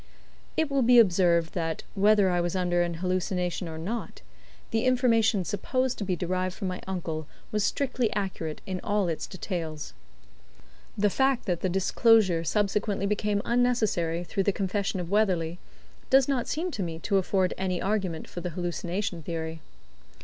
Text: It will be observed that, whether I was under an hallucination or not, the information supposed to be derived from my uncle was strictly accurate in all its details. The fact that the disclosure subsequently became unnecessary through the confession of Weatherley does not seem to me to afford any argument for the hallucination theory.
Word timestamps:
It 0.57 0.71
will 0.71 0.81
be 0.81 0.97
observed 0.97 1.53
that, 1.53 1.83
whether 1.93 2.31
I 2.31 2.41
was 2.41 2.55
under 2.55 2.81
an 2.81 2.95
hallucination 2.95 3.67
or 3.69 3.77
not, 3.77 4.21
the 4.71 4.85
information 4.85 5.45
supposed 5.45 5.99
to 5.99 6.03
be 6.03 6.15
derived 6.15 6.55
from 6.55 6.69
my 6.69 6.81
uncle 6.87 7.27
was 7.51 7.63
strictly 7.63 8.11
accurate 8.13 8.61
in 8.65 8.79
all 8.83 9.07
its 9.07 9.27
details. 9.27 9.93
The 10.97 11.11
fact 11.11 11.45
that 11.45 11.61
the 11.61 11.69
disclosure 11.69 12.43
subsequently 12.43 13.05
became 13.05 13.43
unnecessary 13.45 14.23
through 14.23 14.41
the 14.41 14.51
confession 14.51 14.99
of 14.99 15.11
Weatherley 15.11 15.59
does 16.09 16.27
not 16.27 16.47
seem 16.47 16.71
to 16.71 16.81
me 16.81 16.97
to 16.97 17.17
afford 17.17 17.53
any 17.55 17.79
argument 17.79 18.27
for 18.27 18.41
the 18.41 18.49
hallucination 18.49 19.21
theory. 19.21 19.61